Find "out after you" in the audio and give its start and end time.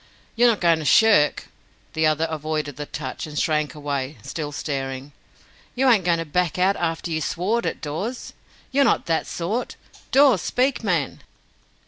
6.57-7.21